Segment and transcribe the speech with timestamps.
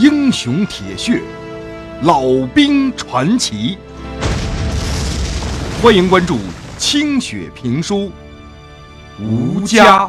[0.00, 1.22] 英雄铁血，
[2.04, 2.22] 老
[2.54, 3.76] 兵传奇。
[5.82, 6.38] 欢迎关注
[6.78, 8.10] 清雪评书
[9.22, 10.06] 《吴家》。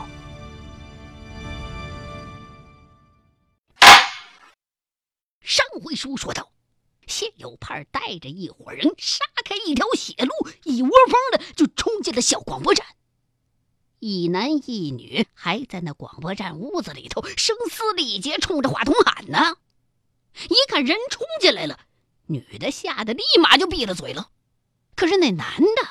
[5.41, 6.53] 上回书说到，
[7.05, 10.31] 谢有盼带着一伙人杀开一条血路，
[10.63, 12.85] 一窝蜂的就冲进了小广播站。
[13.99, 19.57] 一男一女还在那广播站屋子里头声嘶力竭，冲着话筒喊呢。
[20.49, 21.79] 一看人冲进来了，
[22.27, 24.29] 女的吓得立马就闭了嘴了。
[24.95, 25.87] 可是那男的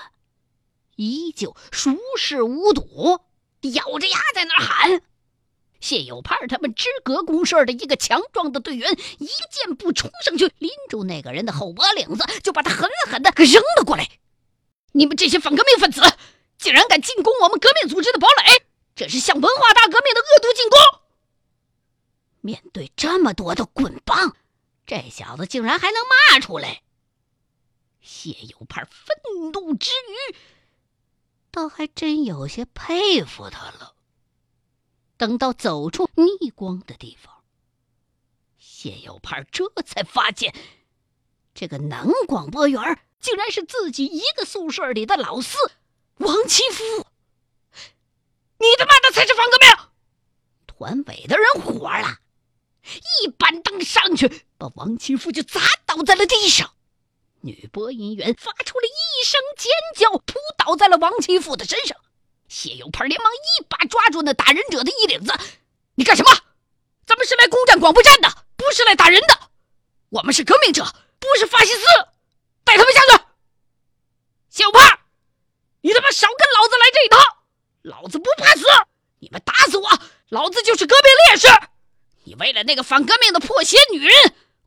[0.97, 3.21] 依旧熟视无睹，
[3.62, 5.03] 咬着牙在那喊。
[5.81, 14.09] 谢有盼他们支阁公社的一个强壮的队员一箭步冲上去，拎住那个人的后脖领子，就把他狠狠的给扔了过来。
[14.93, 16.03] 你们这些反革命分子！
[16.59, 18.62] 竟然敢进攻我们革命组织的堡垒，
[18.95, 20.79] 这是向文化大革命的恶毒进攻！
[22.41, 24.37] 面对这么多的棍棒，
[24.87, 26.01] 这小子竟然还能
[26.31, 26.83] 骂出来。
[28.01, 30.37] 谢有盼愤怒之余，
[31.51, 33.95] 倒还真有些佩服他了。
[35.17, 37.45] 等到走出逆光的地方，
[38.57, 40.55] 谢有盼这才发现，
[41.55, 45.59] 这个男广播员竟然是自己一个宿舍里的老四。
[46.17, 47.07] 王其夫，
[48.59, 49.91] 你他妈的才是反革命！
[50.67, 52.19] 团委的人火了，
[52.84, 56.75] 一板凳上去，把王其夫就砸倒在了地上。
[57.42, 61.97] 女播音员发出了一声尖叫，扑倒在了王其夫的身上。
[62.48, 65.33] 谢有盼连忙一把抓住那打人者的衣领子
[65.95, 66.31] ：“你干什么？
[67.06, 69.51] 咱们是来攻占广播站的，不是来打人的。
[70.08, 70.84] 我们是革命者，
[71.19, 71.84] 不是法西斯，
[72.64, 73.25] 带他们下去。”
[74.51, 74.98] 谢有盼。
[75.83, 77.19] 你他妈少跟老子来这一套！
[77.83, 78.64] 老子不怕死，
[79.20, 79.89] 你们打死我，
[80.28, 81.48] 老子就是革命烈士。
[82.41, 84.10] 为了那个反革命的破鞋女人，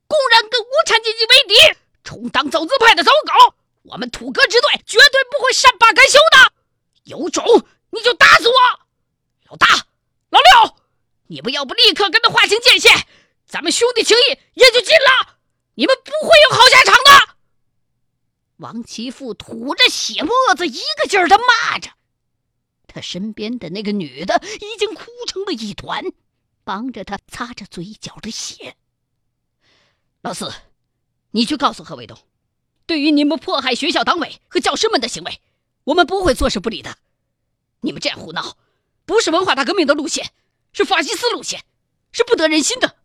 [0.06, 1.56] 公然跟无产阶级为敌，
[2.04, 3.56] 充当走资派的走狗。
[3.82, 6.54] 我们土革支队绝对不会善罢甘休的。
[7.06, 7.44] 有种
[7.90, 8.54] 你就打死我！
[9.50, 9.68] 老大、
[10.30, 10.76] 老六，
[11.28, 13.08] 你们要不立刻跟他划清界限，
[13.48, 15.40] 咱们兄弟情谊也就尽了。
[15.74, 17.34] 你们不会有好下场的。
[18.58, 21.90] 王其富吐着血沫子，一个劲儿的骂着。
[22.88, 26.06] 他身边的那个女的已经哭成了一团，
[26.64, 28.76] 帮着他擦着嘴角的血。
[30.22, 30.52] 老四，
[31.32, 32.18] 你去告诉何卫东，
[32.86, 35.42] 对于你们迫害学校党委和教师们的行为，
[35.86, 36.98] 我们不会坐视不理的。
[37.82, 38.58] 你们这样胡闹，
[39.06, 40.34] 不是文化大革命的路线，
[40.72, 41.66] 是法西斯路线，
[42.12, 42.98] 是不得人心的。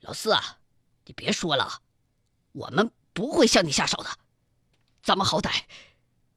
[0.00, 0.58] 老四啊，
[1.06, 1.82] 你别说了，
[2.52, 2.90] 我们。
[3.12, 4.08] 不会向你下手的，
[5.02, 5.64] 咱们好歹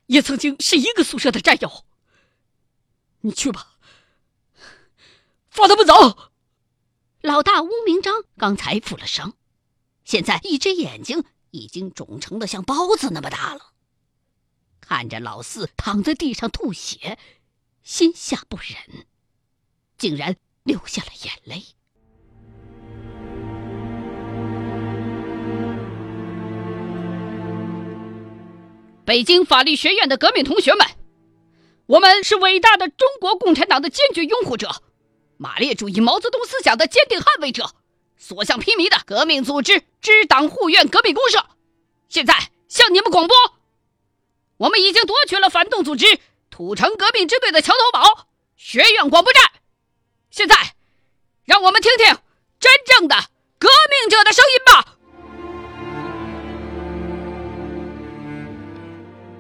[0.08, 1.86] 也曾经是一个宿舍的战友。
[3.22, 3.73] 你去吧，
[5.54, 6.32] 放他们走。
[7.22, 9.34] 老大乌明章刚才负了伤，
[10.04, 13.72] 现在一只眼睛已经肿成了像包子那么大了，
[14.82, 17.18] 看着老四躺在地上吐血，
[17.84, 19.06] 心下不忍，
[19.98, 21.64] 竟然流下了眼泪。
[29.06, 30.88] 北京法律学院的革命同学们，
[31.86, 34.82] 我们是伟大的中国共产党的坚决拥护者，
[35.44, 37.72] 马列主义毛泽东思想的坚定捍卫者，
[38.16, 41.46] 所向披靡的革命组织支党护院革命公社。
[42.08, 42.34] 现在
[42.70, 43.36] 向你们广播，
[44.56, 46.18] 我们已经夺取了反动组织
[46.50, 49.44] 土城革命支队的桥头堡——学院广播站。
[50.32, 50.56] 现在，
[51.44, 52.06] 让我们听听
[52.58, 53.14] 真正的
[53.60, 54.96] 革命者的声音吧。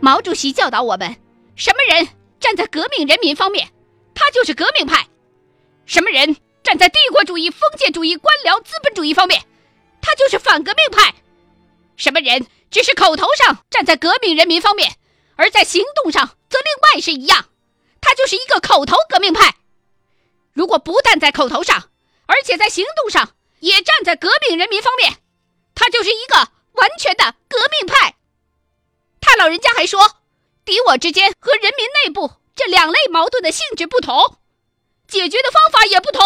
[0.01, 1.15] 毛主席教导我们：
[1.55, 2.09] 什么人
[2.41, 3.71] 站在革命人民方面，
[4.13, 5.07] 他就是革命派；
[5.93, 9.45] 什么人站在帝国主义、封建主义、官僚资本主义方面，
[10.01, 11.13] 他就是反革命派；
[11.97, 14.97] 什么人只是口头上站在革命人民方面，
[15.35, 17.45] 而在行动上则另外是一样，
[18.01, 19.53] 他就是一个口头革命派。
[20.53, 21.91] 如果不但在口头上，
[22.25, 25.17] 而且在行动上也站在革命人民方面，
[25.75, 26.35] 他就是一个
[26.71, 28.15] 完全的革命派。
[29.21, 30.01] 他老人家还说，
[30.65, 34.37] 敌我之间和人民内部这两类矛盾的性质不同，
[35.13, 36.23] 解决的方法也不同。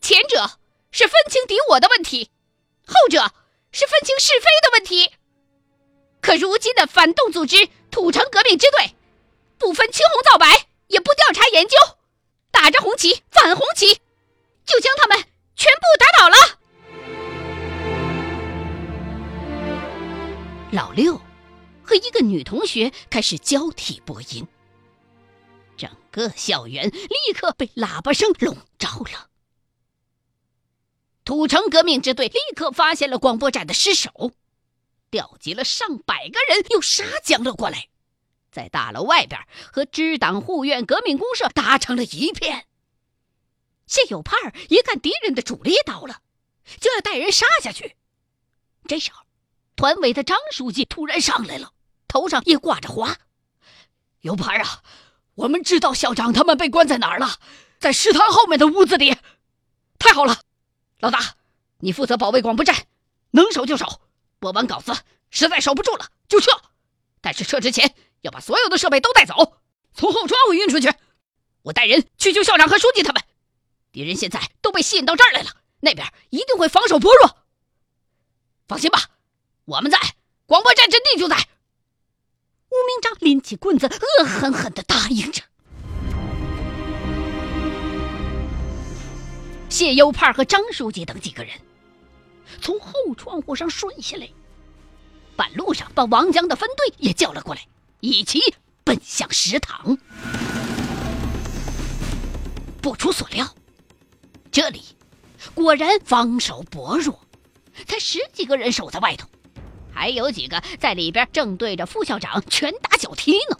[0.00, 0.58] 前者
[0.90, 2.28] 是分清敌我的问题，
[2.84, 3.32] 后者
[3.70, 5.12] 是分清是非的问题。
[6.20, 8.96] 可如今的反动组织土城革命支队，
[9.58, 11.76] 不分青红皂白，也不调查研究，
[12.50, 13.94] 打着红旗反红旗，
[14.66, 15.16] 就将他们
[15.54, 16.36] 全部打倒了。
[20.72, 21.20] 老六。
[21.84, 24.46] 和一个女同学开始交替播音，
[25.78, 29.30] 整个校园立刻被喇叭声笼罩了。
[31.24, 34.32] 土城革命支队立刻发现了广播站的尸首，
[35.10, 37.88] 调集了上百个人，又杀将了过来，
[38.50, 39.40] 在大楼外边
[39.72, 42.66] 和支党护院革命公社打成了一片。
[43.86, 46.22] 谢有盼一看敌人的主力到了，
[46.80, 47.96] 就要带人杀下去。
[48.86, 49.24] 这时候，
[49.76, 51.72] 团委的张书记突然上来了，
[52.06, 53.18] 头上也挂着花。
[54.20, 54.82] 有盼啊，
[55.38, 57.38] 我们知道校长他们被关在哪儿了，
[57.78, 59.16] 在食堂后面的屋子里。
[59.96, 60.40] 太好了，
[60.98, 61.36] 老大，
[61.78, 62.86] 你负责保卫广播站，
[63.30, 64.00] 能守就守。
[64.40, 64.92] 播完稿子，
[65.30, 66.50] 实在守不住了就撤。
[67.20, 69.58] 但是撤之前要把所有的设备都带走，
[69.94, 70.92] 从后窗户运出去。
[71.62, 73.22] 我带人去救校长和书记他们。
[73.92, 77.36] 敌人现在都被吸引到这儿来了，那边一定会防守薄弱。
[78.66, 79.08] 放心吧，
[79.66, 79.98] 我们在
[80.46, 81.48] 广播站阵地就在。
[82.70, 85.42] 吴明章拎起棍子，恶狠狠地答应着。
[89.70, 91.52] 谢优盼和张书记等几个人
[92.60, 94.28] 从后窗户上顺下来，
[95.34, 97.66] 半路上把王江的分队也叫了过来，
[98.00, 98.40] 一起
[98.84, 99.96] 奔向食堂。
[102.82, 103.46] 不出所料。
[104.50, 104.82] 这里
[105.54, 107.20] 果然防守薄弱，
[107.86, 109.28] 才十几个人守在外头，
[109.98, 113.58] 还有几个在里边正对着副校长拳打脚踢呢。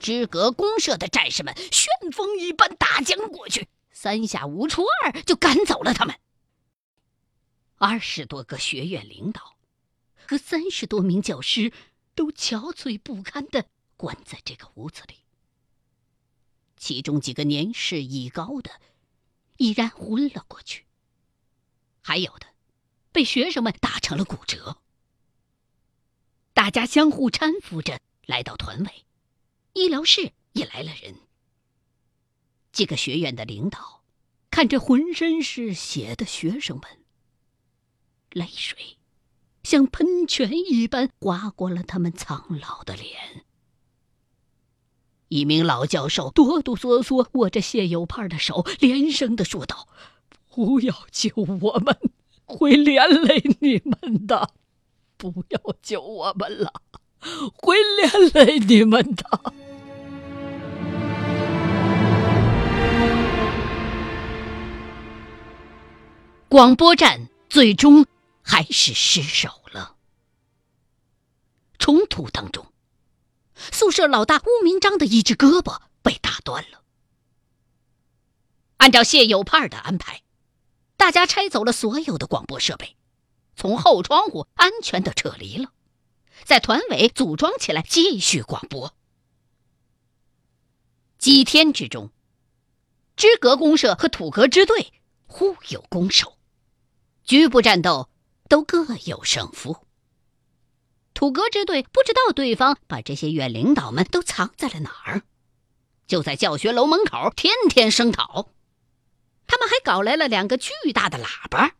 [0.00, 6.18] 支阁公社的战士们旋风一般打将过去，三下五除二就赶走了他们。
[7.76, 9.54] 二十多个学院领导
[10.26, 11.72] 和三十多名教师
[12.16, 15.20] 都憔悴不堪的关在这个屋子里，
[16.76, 18.72] 其中几个年事已高的。
[19.58, 20.86] 已然昏了过去，
[22.02, 22.46] 还有的
[23.12, 24.78] 被学生们打成了骨折。
[26.54, 29.04] 大家相互搀扶着来到团委，
[29.72, 31.16] 医疗室也来了人。
[32.70, 34.02] 几个学院的领导
[34.50, 36.84] 看着浑身是血的学生们，
[38.30, 38.98] 泪水
[39.64, 43.44] 像喷泉一般划过了他们苍老的脸。
[45.28, 49.88] 一名老教授哆哆嗦嗦握着谢有盼的手，连声的说道
[50.54, 51.98] ：“不要救我们，
[52.44, 54.54] 会连累你们的！
[55.30, 56.72] 不要救我们了，
[57.56, 59.54] 会连累你们的。”
[66.48, 68.06] 广播站最终
[68.42, 69.96] 还是失守了。
[71.78, 72.66] 冲突当中。
[73.56, 76.82] 宿舍老大乌明章的一只胳膊被打断了。
[78.78, 80.22] 按照谢有盼的安排，
[80.96, 82.96] 大家拆走了所有的广播设备，
[83.56, 85.70] 从后窗户安全的撤离了，
[86.44, 88.94] 在团委组装起来继续广播。
[91.18, 92.10] 几天之中，
[93.16, 94.92] 支阁公社和土阁支队
[95.26, 96.36] 互有攻守，
[97.24, 98.10] 局部战斗
[98.48, 99.78] 都各有胜负。
[101.14, 105.22] 土阁支队不知道对方把这些院领导们都藏在了哪儿，
[106.06, 108.50] 就在教学楼门口天天声讨。
[109.46, 111.76] 他们还搞来了两个巨大的喇叭，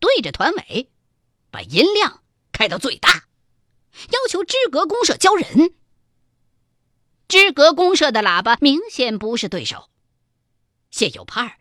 [0.00, 0.90] 对着团委，
[1.54, 2.20] 把音量
[2.50, 3.28] 开到最大，
[4.10, 5.72] 要求支阁公社交人。
[7.28, 9.88] 支阁公社的喇叭明显不是对手，
[10.90, 11.52] 谢有盼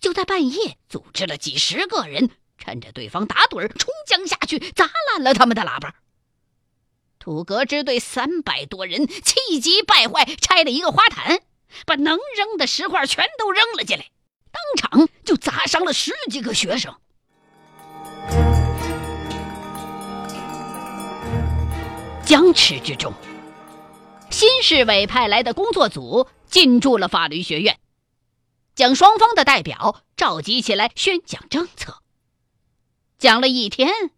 [0.00, 5.94] 就在半夜组织了几十个人，趁着对方打盹儿冲将下去，砸烂了他们的喇叭。
[7.20, 11.42] 土格支队三百多人气急败坏，拆了一个花坛，
[11.86, 14.10] 把能扔的石块全都扔了进来，
[14.50, 17.00] 当场就砸伤了十几个学生。
[22.28, 23.14] 僵持之中，
[24.28, 27.80] 新市委派来的工作组进驻了法律学院，
[28.74, 32.02] 将双方的代表召集起来宣讲政策。
[33.16, 34.10] 讲了一天，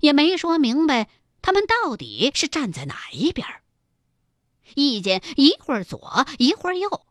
[0.00, 1.08] 也没说明白。
[1.40, 3.48] 他们到底是站在哪一边？
[4.74, 7.06] 意见一会儿左一会儿右，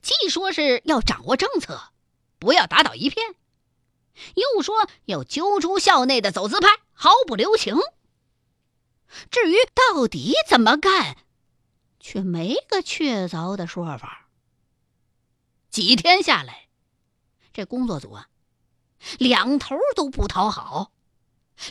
[0.00, 1.90] 既说是要掌握政策，
[2.38, 3.34] 不要打倒一片，
[4.36, 7.76] 又说要揪出校内的走资派，毫不留情。
[9.30, 11.16] 至于到底怎么干，
[12.00, 14.28] 却没个确凿的说法。
[15.70, 16.68] 几天下来，
[17.52, 18.28] 这工作组啊，
[19.18, 20.92] 两头都不讨好，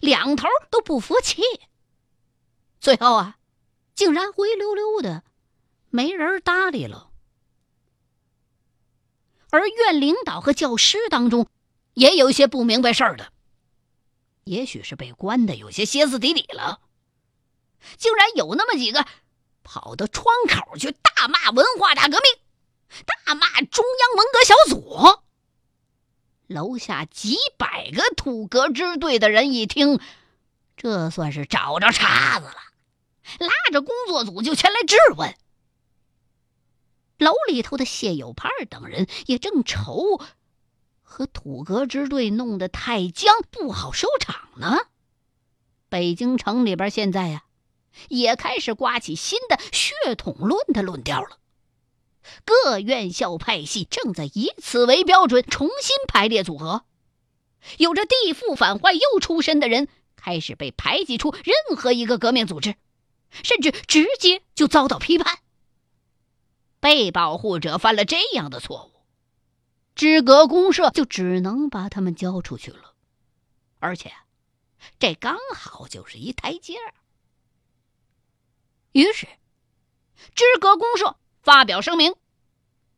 [0.02, 1.42] 两头都不服气。
[2.80, 3.38] 最后啊，
[3.96, 5.24] 竟然灰溜溜的，
[5.90, 7.12] 没人搭理了。
[9.50, 11.48] 而院领导和教师当中，
[11.94, 13.32] 也有些不明白事儿的。
[14.44, 16.82] 也许是被关的有些歇斯底里了，
[17.98, 19.06] 竟然有那么几个
[19.64, 25.22] 跑到窗口去大骂文化大革命，大骂中央文革小组。
[26.48, 30.00] 楼下几百个土革支队的人一听，
[30.78, 32.56] 这算是找着茬子了，
[33.40, 35.36] 拉着工作组就前来质问。
[37.18, 40.22] 楼里头的谢有盼等人也正愁
[41.02, 44.78] 和土革支队弄得太僵，不好收场呢。
[45.90, 47.44] 北京城里边现在呀，
[48.10, 51.40] 也开始刮起新的血统论的论调了。
[52.44, 56.84] 各院校派系正在以此为标准重新排列组合，
[57.78, 62.76] 有着地富反坏右出身的人开始被排挤出任何一个革命组织，
[63.32, 65.40] 甚至直接就遭到批判。
[66.80, 69.02] 被保护者犯了这样的错误，
[69.96, 72.94] 知革公社就只能把他们交出去了，
[73.80, 74.12] 而且
[75.00, 76.94] 这刚好就是一台阶儿。
[78.98, 79.28] 于是，
[80.34, 81.18] 知革公社。
[81.44, 82.16] 发表声明，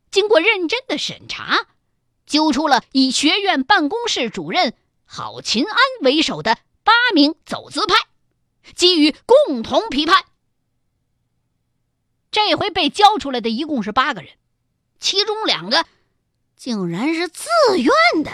[0.09, 1.67] 经过认真的审查，
[2.25, 4.73] 揪出了以学院办公室主任
[5.05, 7.93] 郝勤安为首的八名走资派，
[8.75, 10.25] 给予共同批判。
[12.31, 14.31] 这回被交出来的一共是八个人，
[14.99, 15.85] 其中两个
[16.55, 18.31] 竟然是自愿的，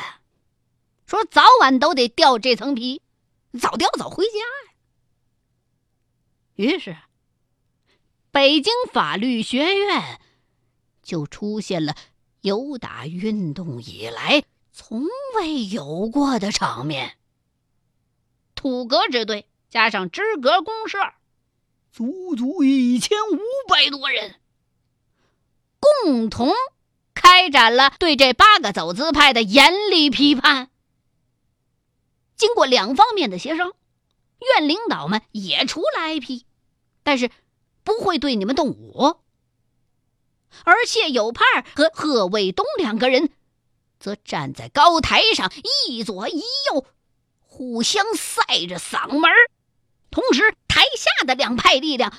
[1.07, 3.01] 说早晚都得掉这层皮，
[3.59, 4.73] 早掉早回家呀。
[6.53, 6.95] 于是。
[8.35, 10.19] 北京法律学院
[11.01, 11.95] 就出现了
[12.41, 15.05] 由打运动以来从
[15.37, 17.15] 未有过的场面。
[18.53, 20.97] 土革支队加上支革公社，
[21.93, 23.39] 足足一千五
[23.69, 24.35] 百多人，
[25.79, 26.51] 共同
[27.13, 30.69] 开展了对这八个走资派的严厉批判。
[32.35, 33.71] 经过两方面的协商，
[34.57, 36.45] 院领导们也出来挨批，
[37.01, 37.31] 但是。
[37.85, 39.19] 不会对你们动武，
[40.65, 43.29] 而谢有盼和贺卫东两个人
[43.99, 45.49] 则站在高台上，
[45.87, 46.39] 一左一
[46.73, 46.85] 右，
[47.39, 49.31] 互相塞着嗓门
[50.09, 52.11] 同时，台下的两派力量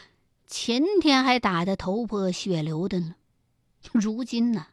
[0.47, 3.17] 前天还打得头破血流的呢，
[3.93, 4.69] 如今呢，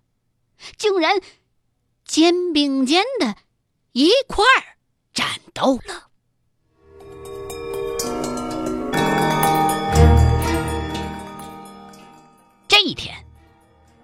[0.78, 1.20] 竟然
[2.06, 3.38] 肩并肩的
[3.94, 4.78] 一块儿
[5.12, 6.12] 战斗了。
[12.84, 13.26] 一天，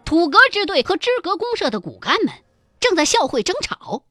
[0.06, 2.34] 土革支队和支革公社的骨干们
[2.80, 4.06] 正在校会争吵，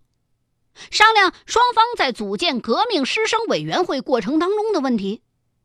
[0.90, 5.22] 商量双方在组建革命师生委员会过程当中的问题，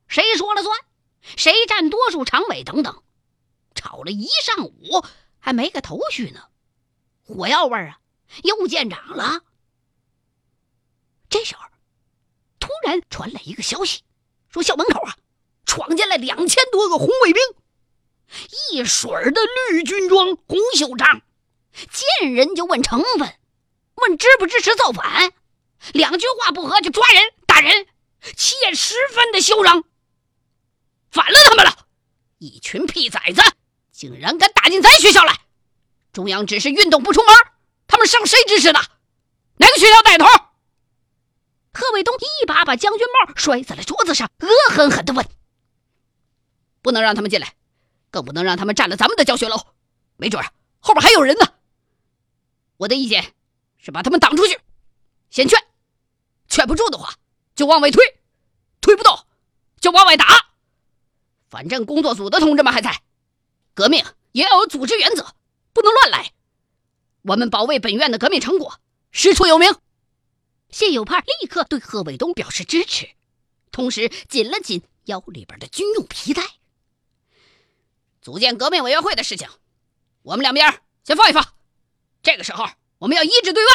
[0.08, 0.80] 谁说了算，
[1.22, 3.04] 谁占多数常委等等，
[3.76, 5.04] 吵了一上午
[5.40, 6.46] 还没个头绪呢，
[7.26, 8.00] 火药味啊
[8.44, 9.42] 又见长了。
[11.30, 11.62] 这时候，
[12.60, 14.04] 突然传来一个消息，
[14.50, 15.18] 说校门口啊
[15.66, 17.42] 闯进来两千多个红卫兵。
[18.72, 21.22] 一水儿的绿军装、红袖章，
[21.92, 23.34] 见人就问成分，
[23.96, 25.32] 问支不支持造反，
[25.94, 27.88] 两句话不合就抓人打人，
[28.36, 29.84] 气焰十分的嚣张。
[31.12, 31.88] 反了他们了！
[32.40, 33.42] 一群屁崽子，
[33.92, 35.40] 竟然敢打进咱学校来！
[36.12, 37.36] 中央指示运动不出门，
[37.88, 38.80] 他们上谁指示的？
[39.58, 40.26] 哪个学校带头？
[41.76, 45.26] 贺卫东一把把将军帽摔在了桌子上，恶狠狠地问
[46.82, 47.54] ：“不能让他们进来！”
[48.14, 49.58] 更不能让他们占了咱们的教学楼，
[50.18, 50.40] 没准
[50.80, 51.48] 后边还有人呢。
[52.78, 53.34] 我的意见
[53.80, 54.60] 是把他们挡出去，
[55.32, 55.60] 先劝，
[56.48, 57.16] 劝不住的话
[57.56, 58.04] 就往外推，
[58.82, 59.18] 推不动
[59.82, 60.28] 就往外打。
[61.50, 63.02] 反正工作组的同志们还在，
[63.74, 65.34] 革命也要有组织原则，
[65.74, 66.34] 不能乱来。
[67.24, 68.80] 我们保卫本院的革命成果，
[69.10, 69.76] 师出有名。
[70.70, 73.10] 谢有盼立刻对贺卫东表示支持，
[73.72, 76.44] 同时紧了紧腰里边的军用皮带。
[78.24, 79.50] 组建革命委员会的事情，
[80.22, 81.46] 我们两边先放一放。
[82.22, 82.66] 这个时候，
[83.00, 83.72] 我们要一致对外。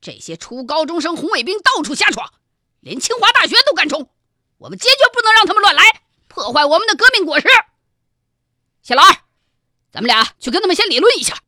[0.00, 2.32] 这些初高中生红卫兵到处瞎闯，
[2.78, 4.08] 连清华大学都敢冲，
[4.58, 5.82] 我们坚决不能让他们乱来，
[6.28, 7.48] 破坏我们的革命果实。
[8.82, 9.12] 谢老二，
[9.90, 11.42] 咱们俩去跟他们先理论一下。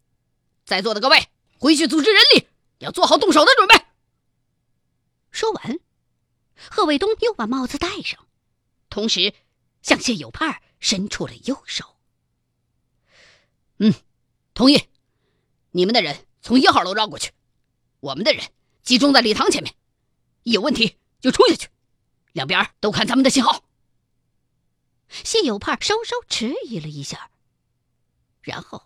[0.64, 1.28] 在座的各位，
[1.60, 3.76] 回去组织人力，要做好动手的准备。
[5.30, 5.78] 说完，
[6.68, 8.26] 贺卫东又把帽子戴上，
[8.90, 9.32] 同时
[9.82, 11.91] 向谢有盼伸出了右手。
[13.84, 13.92] 嗯，
[14.54, 14.80] 同意。
[15.72, 17.32] 你们的人从一号楼绕过去，
[17.98, 18.44] 我们的人
[18.84, 19.74] 集中在礼堂前面。
[20.44, 21.68] 有问题就冲下去，
[22.32, 23.64] 两边都看咱们的信号。
[25.08, 27.28] 谢有盼稍稍迟疑了一下，
[28.42, 28.84] 然后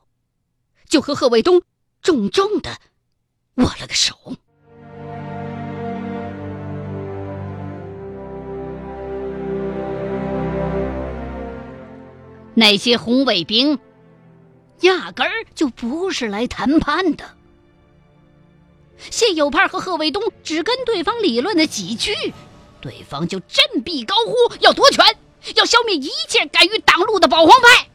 [0.88, 1.62] 就和贺卫东
[2.00, 2.81] 重重的
[3.57, 4.17] 握了个手。
[12.55, 13.79] 那些红卫兵。
[14.80, 17.37] 压根儿就不是来谈判的。
[19.11, 22.14] 谢有盼和贺卫东只跟对方理论了几句，
[22.80, 25.04] 对方就振臂高呼要夺权，
[25.54, 27.88] 要消灭一切敢于挡路的保皇派。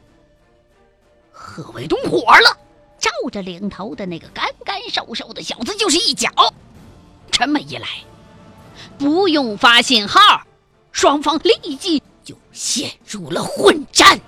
[1.32, 2.56] 贺卫东火了，
[2.98, 6.30] 照着领头的那个干干瘦瘦的小子就是一脚。
[7.30, 7.88] 这么一来，
[8.96, 10.20] 不用发信号，
[10.92, 14.20] 双方立即就陷入了混战。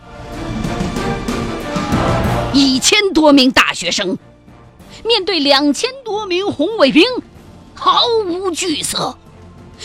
[2.55, 4.17] 一千多名大学生。
[5.05, 7.03] 面对两千多名红卫兵，
[7.75, 9.19] 毫无惧色，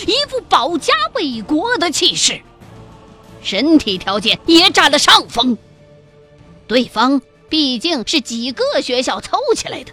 [0.06, 2.40] 一副保家卫国的气势，
[3.42, 5.58] 身体条件也占了上风。
[6.68, 9.92] 对方毕竟是几个学校凑起来的，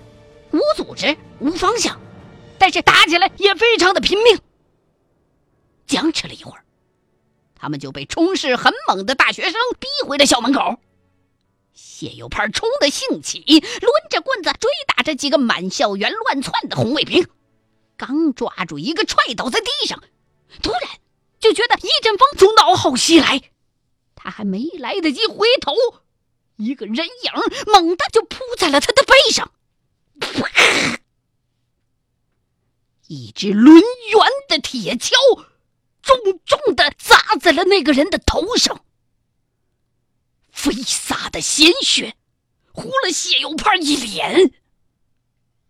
[0.53, 1.99] 无组织、无方向，
[2.59, 4.39] 但是打起来也非常的拼命。
[5.87, 6.63] 僵持了一会儿，
[7.59, 10.79] 他们就被冲势很猛的大学生逼回了校门口。
[11.79, 17.29] 谢有盼冲的兴起，抡着棍子追打着几个满校园乱窜的红卫兵，
[17.99, 20.03] 刚抓住一个踹倒在地上，
[20.63, 20.81] 突然
[21.39, 23.43] 就觉得一阵风从脑后袭来，
[24.15, 25.75] 他还没来得及回头，
[26.57, 27.33] 一个人影
[27.67, 29.53] 猛地就扑在了他的背上，
[33.07, 35.11] 一只抡圆的铁锹
[36.01, 36.17] 重
[36.47, 38.83] 重的砸在了那个人的头上。
[40.57, 42.17] 飞洒的鲜血
[42.73, 44.55] 糊了谢有盼一脸。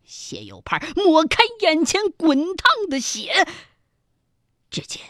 [0.05, 3.47] 谢有盼抹开眼前滚烫的血，
[4.71, 5.03] 只见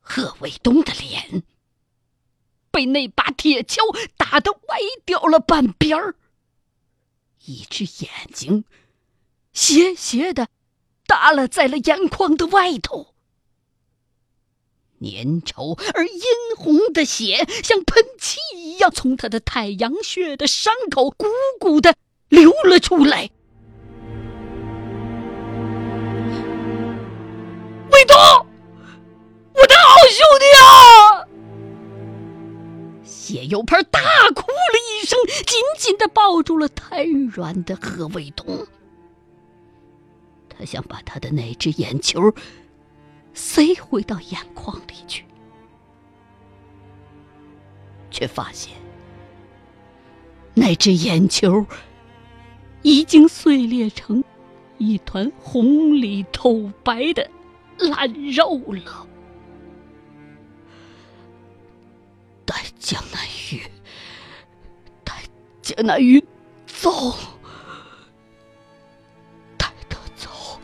[0.00, 1.42] 贺卫东的脸
[2.70, 6.14] 被那把铁锹打得歪掉了半边儿，
[7.44, 8.64] 一只眼睛
[9.52, 10.48] 斜斜的
[11.06, 13.09] 耷拉在了眼眶的外头。
[15.00, 16.22] 粘稠而殷
[16.56, 21.26] 红的血像喷气一样从他的太阳穴的伤口汩
[21.58, 21.94] 汩的
[22.28, 23.30] 流了出来。
[27.92, 28.16] 卫东，
[29.54, 31.26] 我的好兄弟啊！
[33.02, 34.00] 谢有盆大
[34.34, 38.66] 哭了一声，紧紧的抱住了瘫软的何卫东。
[40.48, 42.32] 他想把他的那只眼球。
[43.32, 45.24] 塞回到眼眶里去，
[48.10, 48.74] 却发现
[50.54, 51.64] 那只眼球
[52.82, 54.22] 已经碎裂成
[54.78, 57.30] 一团红里透白的
[57.78, 59.06] 烂肉了。
[62.44, 63.20] 带江南
[63.52, 63.62] 玉，
[65.04, 65.22] 带
[65.62, 66.22] 江南玉
[66.66, 66.90] 走。
[69.56, 70.58] 带他走，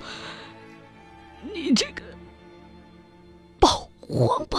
[1.54, 2.02] 你这个
[4.08, 4.58] 黄白。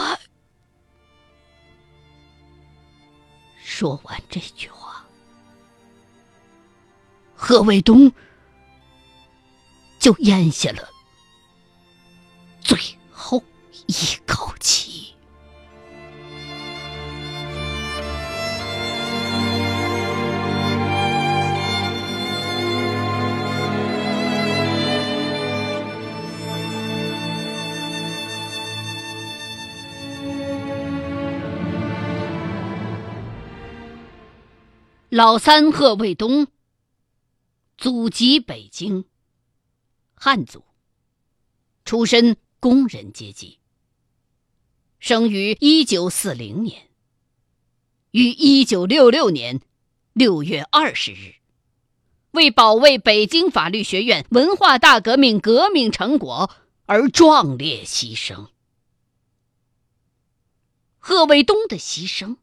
[3.63, 5.05] 说完这句话，
[7.35, 8.11] 何卫东
[9.99, 10.89] 就咽下了
[12.61, 12.77] 最
[13.11, 13.43] 后
[13.85, 13.93] 一
[14.25, 14.86] 口气。
[35.17, 36.45] 老三贺卫东，
[37.75, 39.05] 祖籍北京，
[40.13, 40.63] 汉族，
[41.83, 43.57] 出身工人阶级。
[44.99, 46.89] 生于一九四零年，
[48.11, 49.59] 于一九六六年
[50.13, 51.37] 六月二十日，
[52.29, 56.51] 为保卫北京法律学院文化大革命革命成果
[56.85, 58.49] 而壮烈牺牲。
[60.99, 62.37] 贺卫东的牺牲。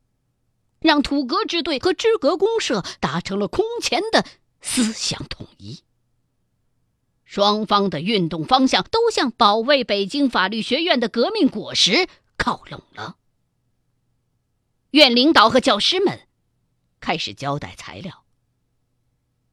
[0.85, 4.27] 让土革支队和支革公社达成了空前的
[4.61, 5.83] 思想统一，
[7.25, 13.17] 双方的运动方向都向保卫北京法律学院的革命果实靠拢了。
[14.91, 16.29] 院领导和教师们
[17.01, 18.27] 开始交代材料，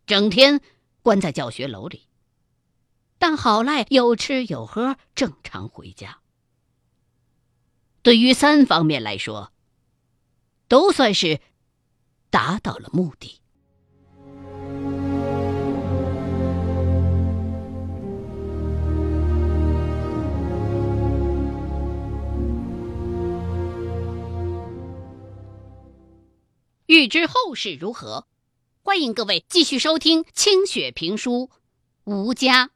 [0.05, 0.59] 整天
[1.01, 2.09] 关在教学楼里，
[3.17, 6.19] 但好赖有吃有喝，正常回家。
[8.01, 9.53] 对于三方面来说，
[10.71, 11.41] 都算是
[12.29, 13.41] 达到了目的。
[26.85, 28.25] 欲知后事如何，
[28.81, 31.49] 欢迎各位继续收听清雪评书
[32.05, 32.69] 《吴家》。